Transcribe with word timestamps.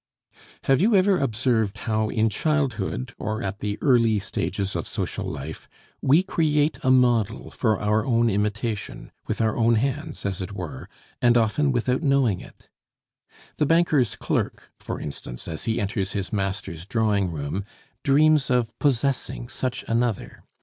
Have 0.63 0.81
you 0.81 0.95
ever 0.95 1.19
observed 1.19 1.77
how 1.85 2.09
in 2.09 2.27
childhood, 2.29 3.13
or 3.19 3.43
at 3.43 3.59
the 3.59 3.77
early 3.83 4.17
stages 4.17 4.75
of 4.75 4.87
social 4.87 5.25
life, 5.27 5.69
we 6.01 6.23
create 6.23 6.79
a 6.83 6.89
model 6.89 7.51
for 7.51 7.79
our 7.79 8.03
own 8.03 8.27
imitation, 8.27 9.11
with 9.27 9.39
our 9.41 9.55
own 9.55 9.75
hands 9.75 10.25
as 10.25 10.41
it 10.41 10.53
were, 10.53 10.89
and 11.21 11.37
often 11.37 11.71
without 11.71 12.01
knowing 12.01 12.41
it? 12.41 12.67
The 13.57 13.67
banker's 13.67 14.15
clerk, 14.15 14.71
for 14.79 14.99
instance, 14.99 15.47
as 15.47 15.65
he 15.65 15.79
enters 15.79 16.13
his 16.13 16.33
master's 16.33 16.87
drawing 16.87 17.29
room, 17.29 17.63
dreams 18.03 18.49
of 18.49 18.73
possessing 18.79 19.49
such 19.49 19.85
another. 19.87 20.43